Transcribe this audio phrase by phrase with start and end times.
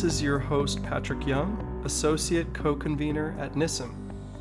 [0.00, 0.08] Hello, all.
[0.08, 3.92] This is your host, Patrick Young, Associate Co Convenor at NISSEM.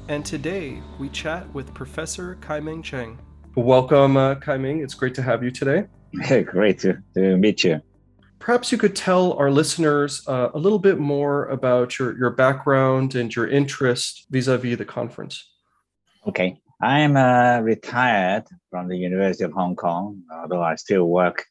[0.08, 3.20] And today we chat with Professor Kai-ming Cheng.
[3.56, 4.80] Welcome, uh, Kai-ming.
[4.80, 5.88] It's great to have you today.
[6.22, 7.82] Hey, great to, to meet you.
[8.40, 13.16] Perhaps you could tell our listeners uh, a little bit more about your, your background
[13.16, 15.46] and your interest vis a vis the conference.
[16.26, 16.58] Okay.
[16.82, 21.46] I'm uh, retired from the University of Hong Kong, although I still work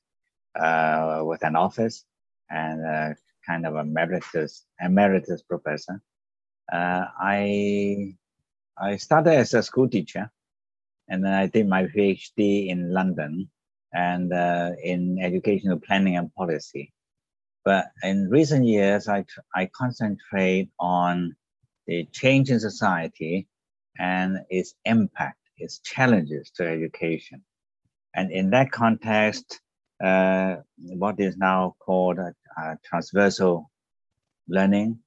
[0.59, 2.07] uh, with an office
[2.51, 3.15] and uh,
[3.49, 6.01] kind of a emeritus, emeritus professor.
[6.73, 8.15] Uh, I,
[8.77, 10.31] I started as a school teacher
[11.09, 13.51] and then I did my PhD in London
[13.95, 16.93] and uh, in educational planning and policy.
[17.65, 19.25] But in recent years, I,
[19.55, 21.35] I concentrate on
[21.87, 23.49] the change in society
[23.99, 27.43] and its impact, its challenges to education.
[28.15, 29.61] And in that context,
[30.03, 33.71] uh, what is now called uh, transversal
[34.49, 34.99] learning.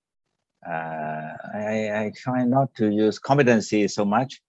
[0.66, 4.42] Uh, I, I, try not to use competency so much,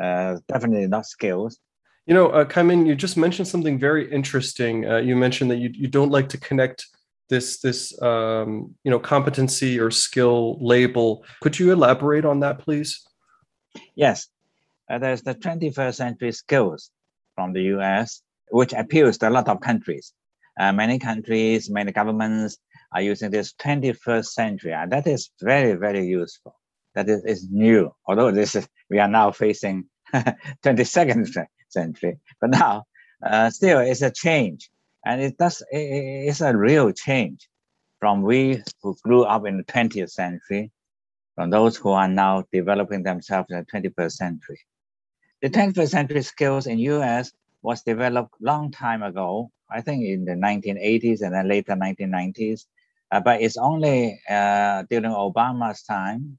[0.00, 1.58] uh, definitely not skills.
[2.06, 4.86] You know, uh, Kai-ming, you just mentioned something very interesting.
[4.86, 6.86] Uh, you mentioned that you, you don't like to connect
[7.30, 11.24] this this um, you know competency or skill label.
[11.40, 13.06] Could you elaborate on that, please?
[13.94, 14.28] Yes,
[14.90, 16.90] uh, there's the 21st century skills
[17.34, 20.12] from the US, which appeals to a lot of countries.
[20.58, 22.58] Uh, many countries, many governments
[22.92, 26.54] are using this 21st century, and that is very, very useful.
[26.94, 32.84] That is, is new, although this is, we are now facing 22nd century, but now
[33.24, 34.70] uh, still it's a change,
[35.04, 37.48] and it does it, it's a real change
[37.98, 40.70] from we who grew up in the 20th century
[41.34, 44.60] from those who are now developing themselves in the 21st century.
[45.42, 47.32] The 21st century skills in US
[47.64, 52.66] was developed long time ago, I think in the 1980s and then later 1990s.
[53.10, 56.38] Uh, but it's only uh, during Obama's time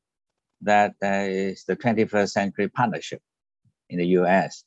[0.62, 3.22] that there is the 21st century partnership
[3.90, 4.64] in the US,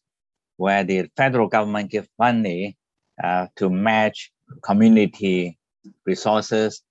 [0.56, 2.76] where the federal government gives money
[3.22, 4.32] uh, to match
[4.62, 5.58] community
[6.06, 6.82] resources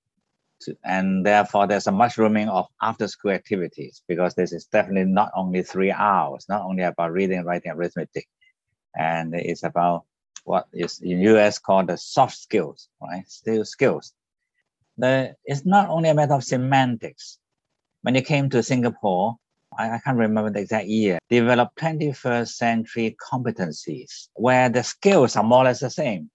[0.83, 5.61] and therefore there's a mushrooming of after school activities because this is definitely not only
[5.61, 8.27] three hours, not only about reading, writing, arithmetic,
[8.95, 10.05] and it's about
[10.43, 13.29] what is in US called the soft skills, right?
[13.29, 14.13] Still skills.
[14.97, 17.37] The, it's not only a matter of semantics.
[18.01, 19.37] When it came to Singapore,
[19.77, 25.43] I, I can't remember the exact year, developed 21st century competencies where the skills are
[25.43, 26.29] more or less the same.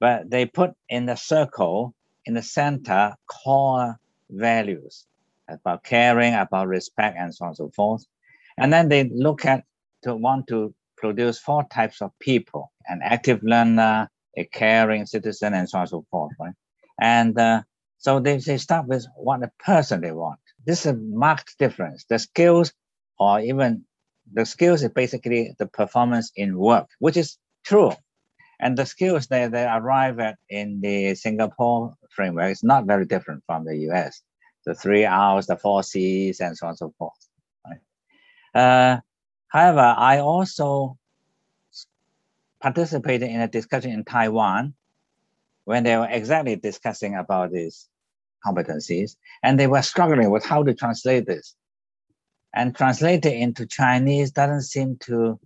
[0.00, 3.98] But they put in the circle in the center core
[4.30, 5.06] values
[5.48, 8.04] about caring, about respect, and so on and so forth.
[8.58, 9.64] And then they look at
[10.02, 15.68] to want to produce four types of people: an active learner, a caring citizen, and
[15.68, 16.32] so on and so forth.
[16.40, 16.54] Right?
[17.00, 17.62] And uh,
[17.98, 20.40] so they, they start with what the person they want.
[20.64, 22.04] This is a marked difference.
[22.08, 22.72] The skills,
[23.18, 23.84] or even
[24.32, 27.92] the skills, is basically the performance in work, which is true.
[28.58, 33.42] And the skills that they arrive at in the Singapore framework is not very different
[33.46, 34.22] from the US.
[34.64, 37.28] The three R's, the four C's, and so on and so forth.
[37.66, 37.80] Right?
[38.54, 39.00] Uh,
[39.56, 40.98] however, I also
[42.60, 44.74] participated in a discussion in Taiwan
[45.64, 47.88] when they were exactly discussing about these
[48.44, 51.56] competencies, and they were struggling with how to translate this.
[52.54, 55.38] And translate it into Chinese doesn't seem to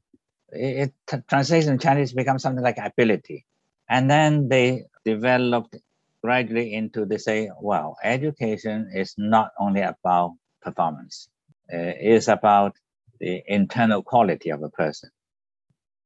[0.51, 3.47] it, it translation in Chinese becomes something like ability.
[3.89, 5.77] And then they developed
[6.23, 11.29] gradually into they say, well, education is not only about performance,
[11.69, 12.77] it's about
[13.21, 15.11] the internal quality of a person.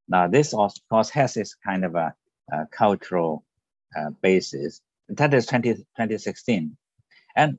[0.08, 2.14] Now, this of course has this kind of a,
[2.52, 3.44] a cultural
[3.96, 4.80] uh, basis.
[5.08, 6.76] That is 20, 2016.
[7.36, 7.58] And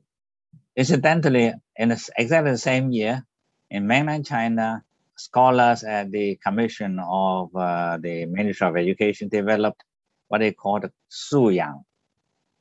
[0.76, 3.26] incidentally, in exactly the same year,
[3.70, 4.84] in mainland China,
[5.18, 9.84] scholars at the commission of uh, the Ministry of Education developed
[10.28, 11.84] what they called the Yang.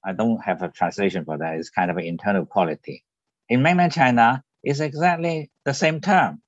[0.04, 1.54] I don't have a translation for that.
[1.56, 3.04] It's kind of an internal quality.
[3.48, 6.42] In mainland China, it's exactly the same term.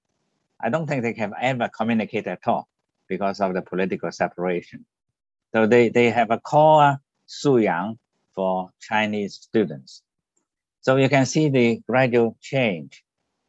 [0.61, 2.69] I don't think they have ever communicated at all
[3.09, 4.85] because of the political separation.
[5.55, 6.99] So they, they have a core
[7.45, 7.99] Yang
[8.35, 10.03] for Chinese students.
[10.81, 13.05] So you can see the gradual change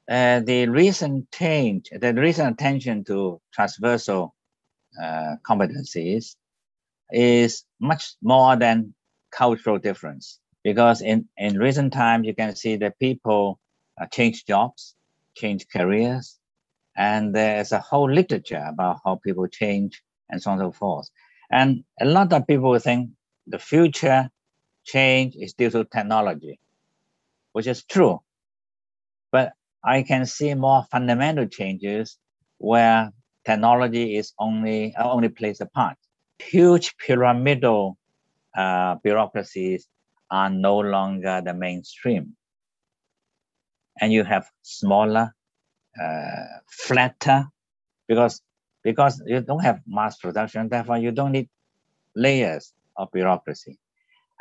[0.10, 4.34] uh, the recent change, the recent attention to transversal
[5.02, 6.36] uh, competencies
[7.12, 8.94] is much more than
[9.32, 13.60] cultural difference because in, in recent times you can see that people
[14.00, 14.96] uh, change jobs,
[15.36, 16.40] change careers,
[16.98, 21.10] and there's a whole literature about how people change and so on and so forth.
[21.52, 23.12] And a lot of people think
[23.48, 24.30] the future
[24.86, 26.60] change is due to technology,
[27.54, 28.22] which is true.
[29.32, 29.54] But
[29.84, 32.18] I can see more fundamental changes
[32.58, 33.12] where
[33.46, 35.98] technology is only only plays a part.
[36.40, 37.98] Huge pyramidal
[38.58, 39.88] uh, bureaucracies
[40.32, 42.36] are no longer the mainstream,
[44.02, 45.36] and you have smaller,
[46.02, 47.46] uh, flatter,
[48.08, 48.42] because
[48.84, 51.50] because you don't have mass production, therefore you don't need
[52.16, 53.80] layers of bureaucracy,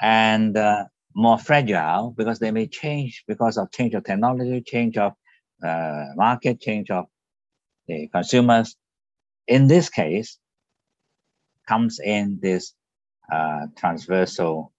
[0.00, 5.12] and uh, more fragile because they may change because of change of technology, change of
[5.64, 7.06] uh, market, change of
[7.88, 8.76] the consumers.
[9.48, 10.38] In this case,
[11.68, 12.74] comes in this
[13.32, 14.72] uh, transversal,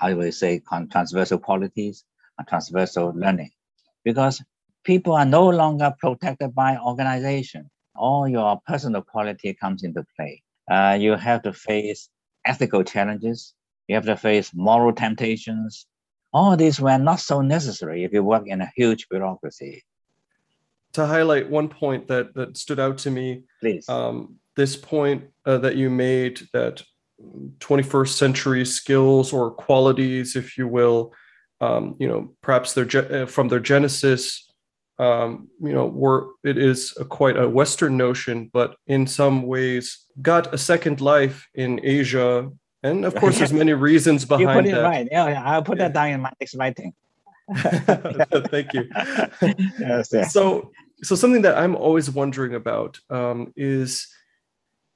[0.00, 2.04] I would say, transversal qualities,
[2.48, 3.50] transversal learning,
[4.04, 4.42] because
[4.84, 7.70] people are no longer protected by organization.
[7.94, 10.42] All your personal quality comes into play.
[10.70, 12.08] Uh, you have to face
[12.46, 13.54] ethical challenges.
[13.88, 15.86] You have to face moral temptations.
[16.32, 19.84] All these were not so necessary if you work in a huge bureaucracy.
[20.94, 23.88] To highlight one point that that stood out to me, please.
[23.88, 26.82] Um, this point uh, that you made that
[27.60, 31.12] 21st century skills or qualities, if you will,
[31.60, 34.51] um, you know, perhaps their uh, from their genesis,
[34.98, 40.06] um, you know, were it is a quite a Western notion, but in some ways
[40.20, 42.50] got a second life in Asia,
[42.82, 44.82] and of course, there's many reasons behind you put it that.
[44.82, 45.88] Right, yeah, I'll put yeah.
[45.88, 46.92] that down in my next writing.
[47.56, 48.88] Thank you.
[49.78, 50.32] yes, yes.
[50.32, 50.70] So,
[51.02, 54.08] so something that I'm always wondering about um, is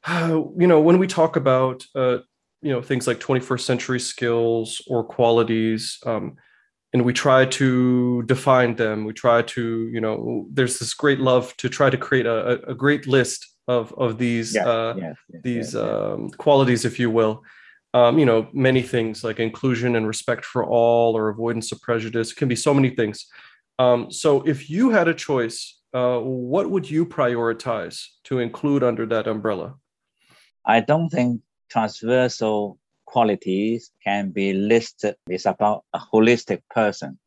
[0.08, 2.18] you know, when we talk about, uh,
[2.62, 6.36] you know, things like 21st century skills or qualities, um,
[6.96, 11.54] and we try to define them, we try to, you know, there's this great love
[11.58, 15.42] to try to create a, a great list of of these yes, uh, yes, yes,
[15.42, 17.44] these um, qualities, if you will.
[17.92, 22.32] Um, you know, many things like inclusion and respect for all, or avoidance of prejudice.
[22.32, 23.26] It can be so many things.
[23.78, 29.04] Um, so, if you had a choice, uh, what would you prioritize to include under
[29.06, 29.74] that umbrella?
[30.64, 32.78] I don't think transversal
[33.16, 35.16] qualities can be listed.
[35.26, 37.18] It's about a holistic person.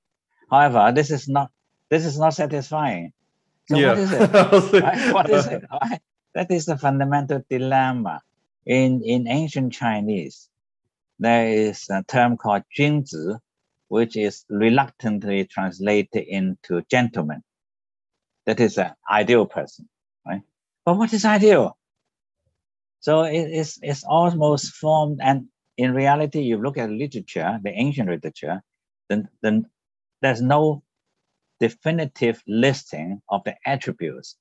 [0.52, 1.50] However, this is not
[1.90, 3.12] this is not satisfying.
[3.68, 3.90] So yeah.
[3.90, 5.14] what is it?
[5.16, 5.64] what is it?
[6.36, 8.22] That is the fundamental dilemma.
[8.68, 10.48] In in ancient Chinese,
[11.18, 13.40] there is a term called 君子,
[13.88, 17.42] which is reluctantly translated into gentleman.
[18.46, 19.90] That is an ideal person,
[20.24, 20.44] right?
[20.86, 21.76] But what is ideal?
[23.00, 25.48] So it's, it's almost formed, and
[25.80, 28.62] in reality, you look at literature, the ancient literature,
[29.08, 29.66] then, then
[30.22, 30.84] there's no
[31.60, 34.36] definitive listing of the attributes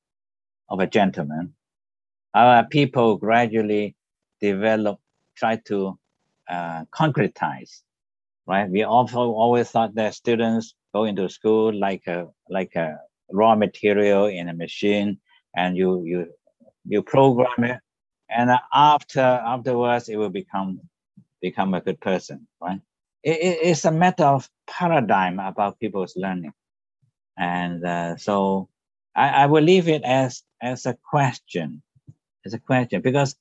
[0.69, 1.55] of a gentleman.
[2.35, 3.95] Our people gradually
[4.41, 4.99] develop,
[5.37, 5.99] try to
[6.51, 7.83] uh, concretize,
[8.47, 8.69] right?
[8.69, 12.99] We also always thought that students go into school like a like a
[13.31, 15.19] raw material in a machine,
[15.57, 16.33] and you you
[16.85, 17.81] you program it
[18.29, 20.81] and after afterwards it will become
[21.41, 22.81] become a good person right?
[23.23, 26.53] It, it, it's a matter of paradigm about people's learning.
[27.39, 28.69] And uh, so
[29.17, 31.83] I, I will leave it as as a question
[32.47, 33.37] as a question because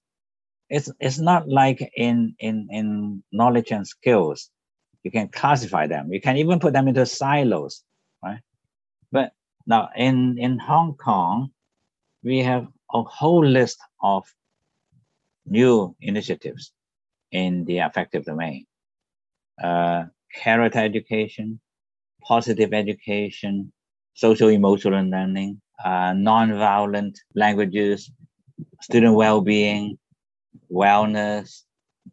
[0.70, 4.50] it's it's not like in in in knowledge and skills
[5.04, 6.12] you can classify them.
[6.13, 7.84] You can even put them into silos
[8.24, 8.42] right?
[9.12, 9.34] But
[9.68, 11.51] now in in hong kong
[12.24, 14.25] we have a whole list of
[15.46, 16.72] new initiatives
[17.31, 18.65] in the affective domain.
[19.62, 21.60] Uh, character education,
[22.24, 23.72] positive education,
[24.13, 28.12] social emotional learning, uh, non-violent languages,
[28.81, 29.98] student well-being,
[30.72, 31.63] wellness,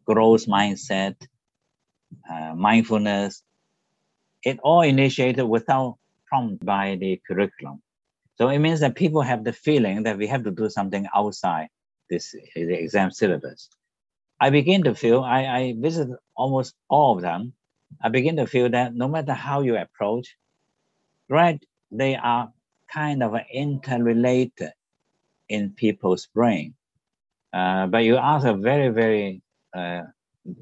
[0.05, 1.15] growth mindset,
[2.29, 3.43] uh, mindfulness.
[4.43, 7.81] It all initiated without prompt by the curriculum.
[8.37, 11.69] So it means that people have the feeling that we have to do something outside
[12.09, 13.69] this the exam syllabus.
[14.39, 17.53] I begin to feel, I, I visit almost all of them.
[18.01, 20.35] I begin to feel that no matter how you approach,
[21.29, 22.51] right, they are
[22.91, 24.71] kind of interrelated
[25.47, 26.75] in people's brain.
[27.53, 29.41] Uh, but you ask a very, very
[29.75, 30.01] uh,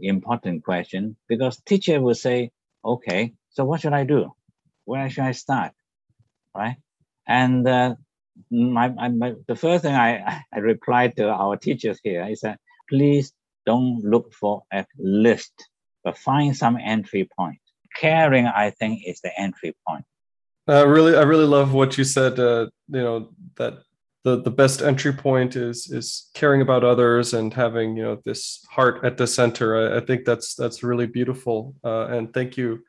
[0.01, 2.51] important question because teacher will say,
[2.85, 4.31] okay, so what should I do?
[4.85, 5.71] Where should I start?
[6.55, 6.77] Right?
[7.27, 7.95] And uh,
[8.51, 13.33] my, my, the first thing I, I replied to our teachers here is that please
[13.65, 15.53] don't look for a list,
[16.03, 17.59] but find some entry point.
[17.95, 20.05] Caring, I think, is the entry point.
[20.67, 22.39] I really, I really love what you said.
[22.39, 23.79] Uh, you know that
[24.23, 28.65] the the best entry point is is caring about others and having you know this
[28.69, 29.75] heart at the center.
[29.77, 31.75] I, I think that's that's really beautiful.
[31.83, 32.83] Uh, and thank you.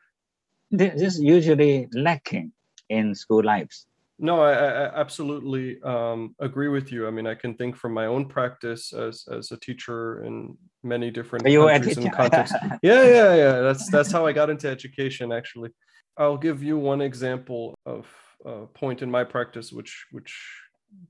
[0.71, 2.53] This is usually lacking
[2.89, 3.87] in school lives.
[4.19, 7.07] No, I, I absolutely um, agree with you.
[7.09, 11.11] I mean, I can think from my own practice as as a teacher in many
[11.11, 12.57] different you countries and contexts.
[12.83, 13.61] yeah, yeah, yeah.
[13.61, 15.33] That's that's how I got into education.
[15.33, 15.71] Actually,
[16.17, 18.07] I'll give you one example of
[18.45, 20.33] a point in my practice, which which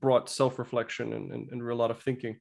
[0.01, 2.39] brought self reflection and, and, and a lot of thinking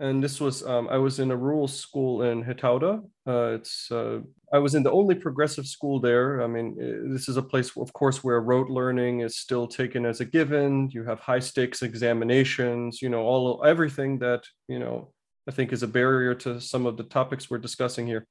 [0.00, 3.02] and this was um, I was in a rural school in Hetauda.
[3.26, 4.20] Uh, it's uh,
[4.52, 6.42] I was in the only progressive school there.
[6.42, 6.76] I mean,
[7.12, 10.88] this is a place, of course, where rote learning is still taken as a given.
[10.90, 13.02] You have high stakes examinations.
[13.02, 15.12] You know, all everything that you know
[15.46, 18.26] I think is a barrier to some of the topics we're discussing here.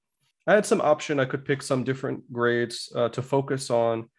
[0.48, 1.20] I had some option.
[1.20, 4.10] I could pick some different grades uh, to focus on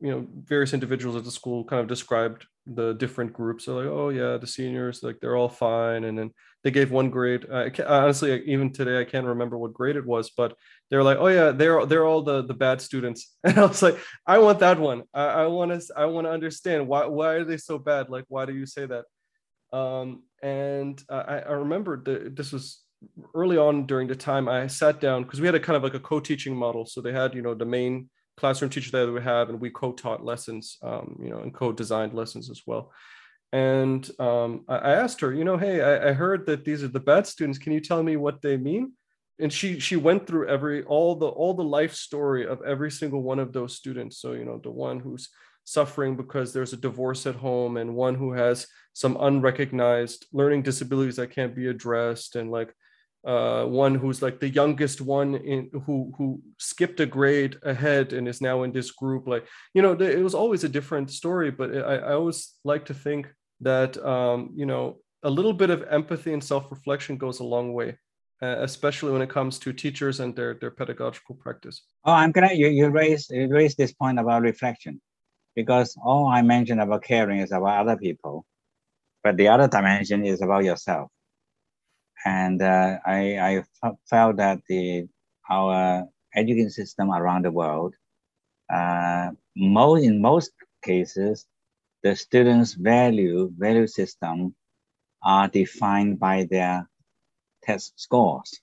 [0.00, 3.86] you know various individuals at the school kind of described the different groups are like
[3.86, 6.30] oh yeah the seniors like they're all fine and then
[6.62, 7.46] they gave one grade.
[7.50, 10.54] I honestly even today i can't remember what grade it was but
[10.90, 13.34] they're like oh yeah they're they're all the the bad students.
[13.44, 15.04] And i was like i want that one.
[15.14, 18.10] I, I want to i want to understand why why are they so bad?
[18.10, 19.04] Like why do you say that?
[19.76, 22.82] Um and i i remember that this was
[23.34, 25.94] early on during the time i sat down because we had a kind of like
[25.94, 26.84] a co-teaching model.
[26.84, 30.24] So they had you know the main classroom teacher that we have, and we co-taught
[30.24, 32.90] lessons, um, you know, and co-designed lessons as well.
[33.52, 37.00] And um, I asked her, you know, hey, I, I heard that these are the
[37.00, 37.58] bad students.
[37.58, 38.92] Can you tell me what they mean?
[39.38, 43.22] And she she went through every all the all the life story of every single
[43.22, 44.18] one of those students.
[44.20, 45.28] So you know, the one who's
[45.64, 51.16] suffering because there's a divorce at home, and one who has some unrecognized learning disabilities
[51.16, 52.70] that can't be addressed, and like
[53.24, 58.26] uh, one who's like the youngest one in who who skipped a grade ahead and
[58.26, 61.74] is now in this group like you know it was always a different story but
[61.76, 63.28] i, I always like to think
[63.60, 67.98] that um, you know a little bit of empathy and self-reflection goes a long way
[68.42, 71.82] uh, especially when it comes to teachers and their their pedagogical practice.
[72.04, 75.00] Oh i'm glad you, you raised you raised this point about reflection
[75.54, 78.46] because all i mentioned about caring is about other people
[79.22, 81.10] but the other dimension is about yourself
[82.24, 83.64] and uh, I, I
[84.08, 85.08] felt that the
[85.50, 87.94] our education system around the world,
[88.72, 90.52] uh, most in most
[90.84, 91.46] cases,
[92.04, 94.54] the students' value value system
[95.24, 96.88] are defined by their
[97.64, 98.60] test scores,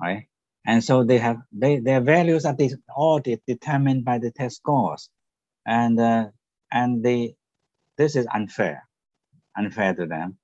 [0.00, 0.28] right?
[0.66, 4.56] And so they have they, their values are de- all de- determined by the test
[4.58, 5.10] scores,
[5.66, 6.26] and uh,
[6.72, 7.36] and they
[7.98, 8.88] this is unfair,
[9.56, 10.38] unfair to them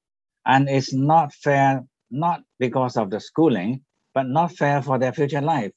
[0.46, 3.82] and it's not fair, not because of the schooling,
[4.14, 5.72] but not fair for their future life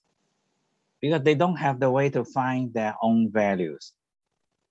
[1.02, 3.94] because they don't have the way to find their own values.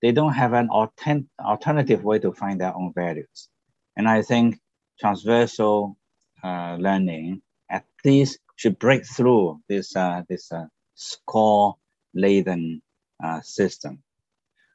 [0.01, 3.49] They don't have an alternative way to find their own values.
[3.95, 4.59] And I think
[4.99, 5.97] transversal
[6.43, 11.75] uh, learning at least should break through this, uh, this uh, score
[12.13, 12.81] laden
[13.23, 14.03] uh, system.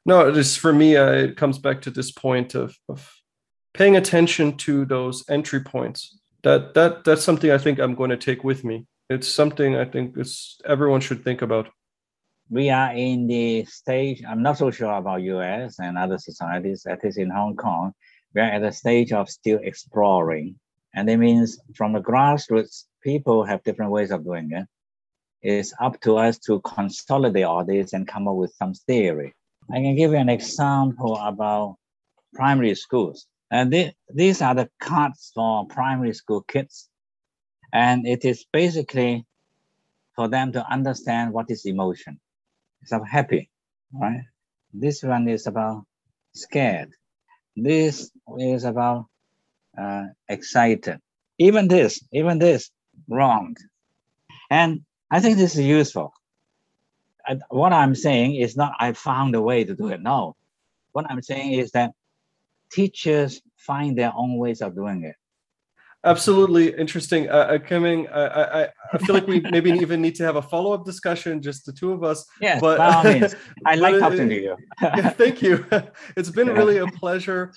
[0.05, 3.09] No, just for me, uh, it comes back to this point of, of
[3.73, 6.17] paying attention to those entry points.
[6.43, 8.85] That that that's something i think i'm going to take with me.
[9.09, 11.69] It's something i think it's everyone should think about.
[12.49, 17.03] We are in the stage i'm not so sure about us and other societies at
[17.03, 17.93] least in hong kong
[18.33, 20.55] we are at the stage of still exploring.
[20.95, 24.67] And it means from the grassroots people have different ways of doing it.
[25.41, 29.33] It's up to us to consolidate all this and come up with some theory.
[29.71, 31.77] I can give you an example about
[32.33, 36.89] primary schools and these are the cards for primary school kids.
[37.71, 39.27] And it is basically
[40.15, 42.19] for them to understand what is emotion.
[42.81, 43.51] It's about happy,
[43.93, 44.21] right?
[44.73, 45.85] This one is about
[46.33, 46.89] scared.
[47.55, 49.05] This is about
[49.79, 50.99] uh, excited.
[51.37, 52.71] Even this, even this,
[53.07, 53.55] wrong.
[54.49, 54.81] And
[55.11, 56.11] I think this is useful.
[57.27, 60.01] And what I'm saying is not I found a way to do it.
[60.01, 60.35] No.
[60.91, 61.91] What I'm saying is that
[62.73, 65.15] teachers find their own ways of doing it.
[66.05, 70.23] Absolutely interesting uh, uh Kai-ming I, I i feel like we maybe even need to
[70.25, 73.35] have a follow-up discussion just the two of us yeah but by all means.
[73.65, 74.57] i like talking to you.
[74.81, 75.65] yeah, thank you.
[76.17, 76.53] It's been yeah.
[76.53, 77.53] really a pleasure.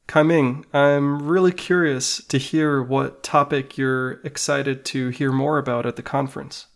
[0.06, 5.96] Kai-ming, I'm really curious to hear what topic you're excited to hear more about at
[5.96, 6.68] the conference.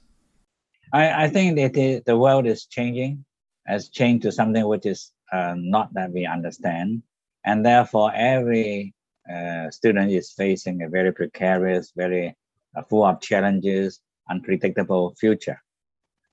[0.94, 3.26] I, I think that the world is changing,
[3.68, 7.04] has changed to something which is uh, not that we understand.
[7.44, 8.94] And therefore, every
[9.30, 12.38] uh, student is facing a very precarious, very
[12.78, 14.00] uh, full of challenges,
[14.30, 15.62] unpredictable future.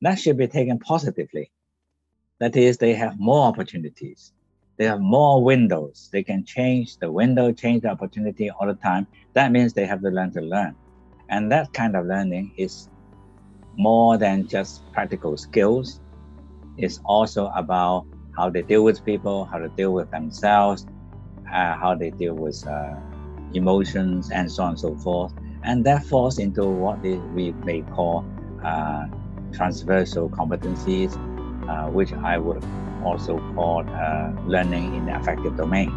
[0.00, 1.50] That should be taken positively.
[2.40, 4.32] That is, they have more opportunities.
[4.78, 6.08] They have more windows.
[6.12, 9.06] They can change the window, change the opportunity all the time.
[9.34, 10.74] That means they have to learn to learn.
[11.28, 12.88] And that kind of learning is
[13.76, 16.00] more than just practical skills.
[16.78, 18.06] It's also about
[18.36, 20.86] how they deal with people, how to deal with themselves,
[21.46, 22.94] uh, how they deal with uh,
[23.52, 25.32] emotions, and so on and so forth.
[25.64, 28.24] And that falls into what we may call
[28.64, 29.06] uh,
[29.52, 31.14] transversal competencies,
[31.68, 32.64] uh, which I would
[33.04, 35.90] also call uh, learning in the affective domain.